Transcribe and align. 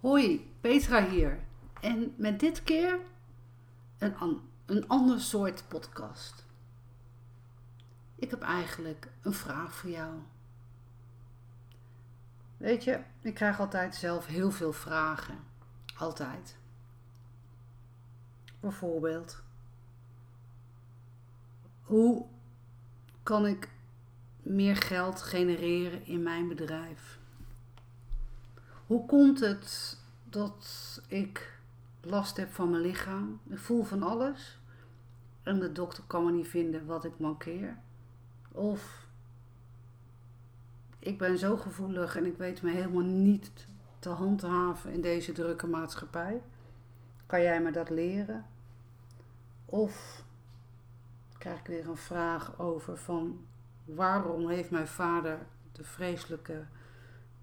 Hoi, 0.00 0.52
Petra 0.60 1.08
hier. 1.08 1.38
En 1.80 2.14
met 2.16 2.40
dit 2.40 2.62
keer 2.62 2.98
een, 3.98 4.40
een 4.66 4.88
ander 4.88 5.20
soort 5.20 5.64
podcast. 5.68 6.44
Ik 8.14 8.30
heb 8.30 8.42
eigenlijk 8.42 9.08
een 9.22 9.32
vraag 9.32 9.74
voor 9.74 9.90
jou. 9.90 10.14
Weet 12.56 12.84
je, 12.84 13.00
ik 13.20 13.34
krijg 13.34 13.60
altijd 13.60 13.94
zelf 13.94 14.26
heel 14.26 14.50
veel 14.50 14.72
vragen. 14.72 15.38
Altijd. 15.96 16.56
Bijvoorbeeld, 18.60 19.42
hoe 21.82 22.26
kan 23.22 23.46
ik 23.46 23.68
meer 24.42 24.76
geld 24.76 25.22
genereren 25.22 26.06
in 26.06 26.22
mijn 26.22 26.48
bedrijf? 26.48 27.19
Hoe 28.90 29.06
komt 29.06 29.40
het 29.40 29.98
dat 30.24 31.00
ik 31.08 31.58
last 32.00 32.36
heb 32.36 32.52
van 32.52 32.70
mijn 32.70 32.82
lichaam? 32.82 33.40
Ik 33.48 33.58
voel 33.58 33.82
van 33.82 34.02
alles 34.02 34.58
en 35.42 35.58
de 35.60 35.72
dokter 35.72 36.04
kan 36.06 36.24
me 36.24 36.32
niet 36.32 36.48
vinden 36.48 36.86
wat 36.86 37.04
ik 37.04 37.18
mankeer. 37.18 37.78
Of 38.52 39.06
ik 40.98 41.18
ben 41.18 41.38
zo 41.38 41.56
gevoelig 41.56 42.16
en 42.16 42.26
ik 42.26 42.36
weet 42.36 42.62
me 42.62 42.70
helemaal 42.70 43.02
niet 43.02 43.66
te 43.98 44.08
handhaven 44.08 44.92
in 44.92 45.00
deze 45.00 45.32
drukke 45.32 45.66
maatschappij. 45.66 46.42
Kan 47.26 47.42
jij 47.42 47.62
me 47.62 47.70
dat 47.72 47.90
leren? 47.90 48.46
Of 49.64 50.24
krijg 51.38 51.58
ik 51.58 51.66
weer 51.66 51.88
een 51.88 51.96
vraag 51.96 52.58
over 52.58 52.96
van 52.96 53.46
waarom 53.84 54.48
heeft 54.48 54.70
mijn 54.70 54.88
vader 54.88 55.38
de 55.72 55.84
vreselijke 55.84 56.64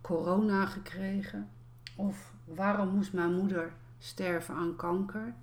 corona 0.00 0.66
gekregen? 0.66 1.48
Of 1.96 2.32
waarom 2.44 2.88
moest 2.88 3.12
mijn 3.12 3.34
moeder 3.34 3.72
sterven 3.98 4.54
aan 4.54 4.76
kanker? 4.76 5.34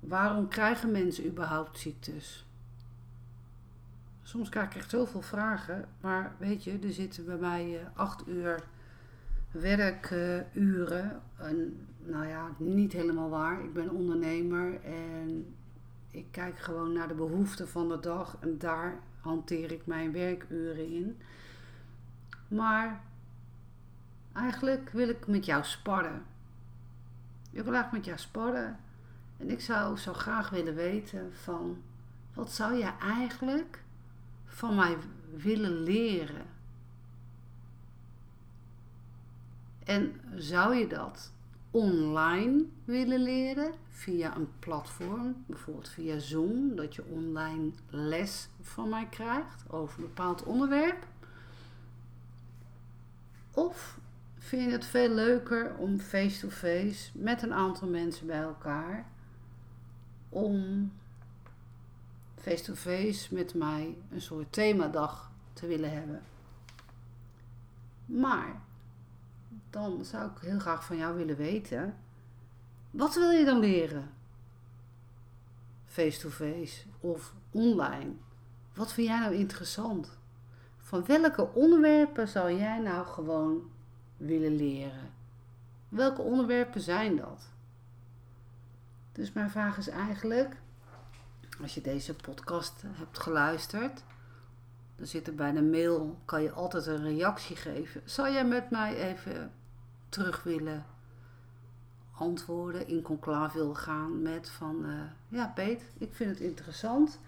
Waarom 0.00 0.48
krijgen 0.48 0.90
mensen 0.90 1.26
überhaupt 1.26 1.78
ziektes? 1.78 2.46
Soms 4.22 4.48
krijg 4.48 4.66
ik 4.66 4.74
echt 4.74 4.90
zoveel 4.90 5.22
vragen, 5.22 5.88
maar 6.00 6.34
weet 6.38 6.64
je, 6.64 6.78
er 6.82 6.92
zitten 6.92 7.24
bij 7.24 7.36
mij 7.36 7.88
acht 7.94 8.28
uur 8.28 8.62
werkuren. 9.50 11.20
En, 11.36 11.86
nou 11.98 12.26
ja, 12.26 12.48
niet 12.58 12.92
helemaal 12.92 13.28
waar. 13.28 13.64
Ik 13.64 13.72
ben 13.72 13.90
ondernemer 13.90 14.80
en 14.84 15.54
ik 16.10 16.26
kijk 16.30 16.58
gewoon 16.58 16.92
naar 16.92 17.08
de 17.08 17.14
behoeften 17.14 17.68
van 17.68 17.88
de 17.88 18.00
dag 18.00 18.36
en 18.40 18.58
daar 18.58 18.98
hanteer 19.20 19.72
ik 19.72 19.86
mijn 19.86 20.12
werkuren 20.12 20.90
in. 20.90 21.16
Maar 22.50 23.00
eigenlijk 24.32 24.90
wil 24.90 25.08
ik 25.08 25.26
met 25.26 25.44
jou 25.44 25.64
sparren. 25.64 26.22
Ik 27.50 27.62
wil 27.64 27.74
eigenlijk 27.74 27.92
met 27.92 28.04
jou 28.04 28.18
sparren. 28.18 28.78
En 29.36 29.50
ik 29.50 29.60
zou 29.60 29.96
zo 29.96 30.12
graag 30.12 30.50
willen 30.50 30.74
weten 30.74 31.34
van 31.34 31.82
wat 32.34 32.52
zou 32.52 32.74
je 32.74 32.92
eigenlijk 33.00 33.82
van 34.44 34.74
mij 34.74 34.96
willen 35.36 35.82
leren? 35.82 36.46
En 39.84 40.20
zou 40.34 40.74
je 40.74 40.86
dat 40.86 41.32
online 41.70 42.64
willen 42.84 43.22
leren 43.22 43.72
via 43.88 44.36
een 44.36 44.48
platform, 44.58 45.44
bijvoorbeeld 45.46 45.88
via 45.88 46.18
Zoom, 46.18 46.76
dat 46.76 46.94
je 46.94 47.04
online 47.04 47.70
les 47.88 48.48
van 48.60 48.88
mij 48.88 49.06
krijgt 49.06 49.64
over 49.68 49.98
een 49.98 50.04
bepaald 50.04 50.42
onderwerp? 50.42 51.06
Of 53.50 53.98
vind 54.38 54.62
je 54.62 54.70
het 54.70 54.84
veel 54.84 55.08
leuker 55.08 55.76
om 55.76 55.98
face-to-face 56.00 57.10
met 57.14 57.42
een 57.42 57.52
aantal 57.52 57.88
mensen 57.88 58.26
bij 58.26 58.40
elkaar 58.40 59.06
om 60.28 60.92
face-to-face 62.36 63.34
met 63.34 63.54
mij 63.54 63.96
een 64.10 64.20
soort 64.20 64.52
themadag 64.52 65.30
te 65.52 65.66
willen 65.66 65.92
hebben? 65.92 66.22
Maar 68.06 68.60
dan 69.70 70.04
zou 70.04 70.30
ik 70.30 70.38
heel 70.40 70.58
graag 70.58 70.84
van 70.84 70.96
jou 70.96 71.16
willen 71.16 71.36
weten: 71.36 71.96
wat 72.90 73.14
wil 73.14 73.30
je 73.30 73.44
dan 73.44 73.58
leren? 73.58 74.10
Face-to-face 75.84 76.82
of 77.00 77.34
online? 77.50 78.12
Wat 78.74 78.92
vind 78.92 79.06
jij 79.06 79.18
nou 79.18 79.34
interessant? 79.34 80.18
Van 80.90 81.04
welke 81.06 81.48
onderwerpen 81.52 82.28
zou 82.28 82.52
jij 82.52 82.78
nou 82.78 83.06
gewoon 83.06 83.70
willen 84.16 84.56
leren? 84.56 85.10
Welke 85.88 86.22
onderwerpen 86.22 86.80
zijn 86.80 87.16
dat? 87.16 87.48
Dus 89.12 89.32
mijn 89.32 89.50
vraag 89.50 89.78
is 89.78 89.88
eigenlijk, 89.88 90.56
als 91.62 91.74
je 91.74 91.80
deze 91.80 92.14
podcast 92.14 92.82
hebt 92.86 93.18
geluisterd, 93.18 94.02
dan 94.96 95.06
zit 95.06 95.26
er 95.26 95.34
bij 95.34 95.52
de 95.52 95.62
mail, 95.62 96.18
kan 96.24 96.42
je 96.42 96.52
altijd 96.52 96.86
een 96.86 97.02
reactie 97.02 97.56
geven. 97.56 98.02
Zou 98.04 98.32
jij 98.32 98.46
met 98.46 98.70
mij 98.70 98.96
even 98.96 99.52
terug 100.08 100.42
willen 100.42 100.86
antwoorden, 102.10 102.88
in 102.88 103.02
conclave 103.02 103.58
willen 103.58 103.76
gaan 103.76 104.22
met 104.22 104.50
van, 104.50 104.84
uh, 104.84 105.00
ja 105.28 105.46
Peet, 105.46 105.82
ik 105.98 106.14
vind 106.14 106.30
het 106.30 106.40
interessant. 106.40 107.18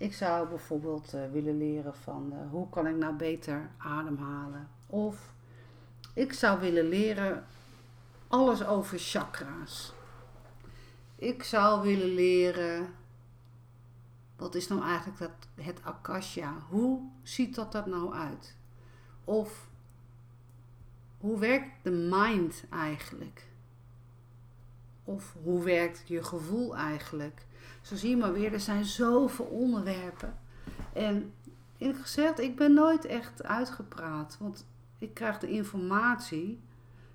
Ik 0.00 0.14
zou 0.14 0.48
bijvoorbeeld 0.48 1.14
uh, 1.14 1.30
willen 1.30 1.58
leren 1.58 1.94
van 1.94 2.32
uh, 2.32 2.50
hoe 2.50 2.68
kan 2.68 2.86
ik 2.86 2.96
nou 2.96 3.14
beter 3.14 3.70
ademhalen. 3.76 4.68
Of 4.86 5.32
ik 6.14 6.32
zou 6.32 6.60
willen 6.60 6.88
leren 6.88 7.46
alles 8.28 8.66
over 8.66 8.98
chakra's. 8.98 9.92
Ik 11.16 11.42
zou 11.42 11.82
willen 11.82 12.14
leren, 12.14 12.94
wat 14.36 14.54
is 14.54 14.68
nou 14.68 14.82
eigenlijk 14.82 15.18
dat, 15.18 15.64
het 15.64 15.82
akasha? 15.82 16.54
Hoe 16.68 17.00
ziet 17.22 17.54
dat 17.54 17.74
er 17.74 17.88
nou 17.88 18.14
uit? 18.14 18.56
Of 19.24 19.68
hoe 21.18 21.38
werkt 21.38 21.70
de 21.82 21.90
mind 21.90 22.64
eigenlijk? 22.70 23.46
Of 25.04 25.36
hoe 25.42 25.62
werkt 25.62 26.02
je 26.06 26.24
gevoel 26.24 26.76
eigenlijk? 26.76 27.48
Zo 27.80 27.96
zie 27.96 28.10
je 28.10 28.16
maar 28.16 28.32
weer, 28.32 28.52
er 28.52 28.60
zijn 28.60 28.84
zoveel 28.84 29.44
onderwerpen. 29.44 30.38
En 30.92 31.32
eerlijk 31.78 32.00
gezegd, 32.00 32.40
ik 32.40 32.56
ben 32.56 32.74
nooit 32.74 33.04
echt 33.04 33.42
uitgepraat. 33.42 34.36
Want 34.40 34.66
ik 34.98 35.14
krijg 35.14 35.38
de 35.38 35.50
informatie 35.50 36.60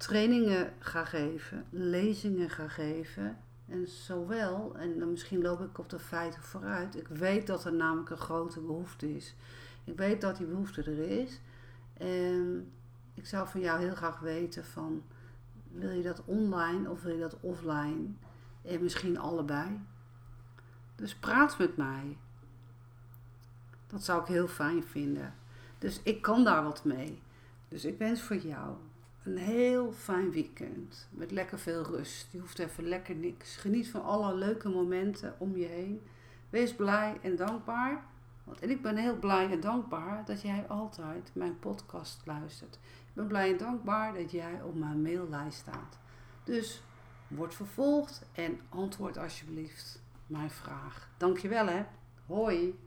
trainingen 0.00 0.72
ga 0.78 1.04
geven, 1.04 1.66
lezingen 1.70 2.50
ga 2.50 2.68
geven. 2.68 3.38
En 3.68 3.88
zowel, 3.88 4.76
en 4.76 4.98
dan 4.98 5.10
misschien 5.10 5.40
loop 5.40 5.60
ik 5.60 5.78
op 5.78 5.88
de 5.88 5.98
feiten 5.98 6.42
vooruit, 6.42 6.96
ik 6.96 7.08
weet 7.08 7.46
dat 7.46 7.64
er 7.64 7.72
namelijk 7.72 8.10
een 8.10 8.16
grote 8.16 8.60
behoefte 8.60 9.16
is. 9.16 9.34
Ik 9.84 9.96
weet 9.96 10.20
dat 10.20 10.36
die 10.36 10.46
behoefte 10.46 10.82
er 10.82 10.98
is. 10.98 11.40
En 11.96 12.72
ik 13.14 13.26
zou 13.26 13.48
van 13.48 13.60
jou 13.60 13.80
heel 13.80 13.94
graag 13.94 14.18
weten 14.20 14.64
van, 14.64 15.02
wil 15.68 15.90
je 15.90 16.02
dat 16.02 16.22
online 16.24 16.90
of 16.90 17.02
wil 17.02 17.14
je 17.14 17.20
dat 17.20 17.40
offline? 17.40 18.06
En 18.62 18.82
misschien 18.82 19.18
allebei. 19.18 19.80
Dus 20.94 21.14
praat 21.14 21.58
met 21.58 21.76
mij. 21.76 22.16
Dat 23.86 24.04
zou 24.04 24.20
ik 24.20 24.26
heel 24.26 24.48
fijn 24.48 24.84
vinden. 24.84 25.34
Dus 25.78 26.00
ik 26.02 26.22
kan 26.22 26.44
daar 26.44 26.62
wat 26.62 26.84
mee. 26.84 27.22
Dus 27.68 27.84
ik 27.84 27.98
wens 27.98 28.22
voor 28.22 28.36
jou 28.36 28.76
een 29.24 29.36
heel 29.36 29.92
fijn 29.92 30.30
weekend. 30.30 31.08
Met 31.10 31.30
lekker 31.30 31.58
veel 31.58 31.82
rust. 31.82 32.28
Je 32.32 32.38
hoeft 32.38 32.58
even 32.58 32.84
lekker 32.84 33.14
niks. 33.14 33.56
Geniet 33.56 33.90
van 33.90 34.04
alle 34.04 34.34
leuke 34.34 34.68
momenten 34.68 35.34
om 35.38 35.56
je 35.56 35.66
heen. 35.66 36.02
Wees 36.50 36.74
blij 36.74 37.18
en 37.22 37.36
dankbaar. 37.36 38.04
Want, 38.44 38.60
en 38.60 38.70
ik 38.70 38.82
ben 38.82 38.96
heel 38.96 39.18
blij 39.18 39.50
en 39.50 39.60
dankbaar 39.60 40.24
dat 40.24 40.42
jij 40.42 40.64
altijd 40.68 41.30
mijn 41.32 41.58
podcast 41.58 42.22
luistert. 42.24 42.74
Ik 42.82 43.14
ben 43.14 43.26
blij 43.26 43.50
en 43.50 43.56
dankbaar 43.56 44.14
dat 44.14 44.30
jij 44.30 44.62
op 44.62 44.74
mijn 44.74 45.02
maillijst 45.02 45.58
staat. 45.58 45.98
Dus 46.44 46.82
word 47.28 47.54
vervolgd 47.54 48.22
en 48.32 48.60
antwoord 48.68 49.18
alsjeblieft 49.18 50.02
mijn 50.26 50.50
vraag. 50.50 51.08
Dankjewel 51.16 51.66
hè. 51.66 51.84
Hoi. 52.26 52.78